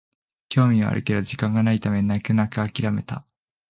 [0.49, 3.23] 興味はあるけど時間がないため泣く泣くあきらめた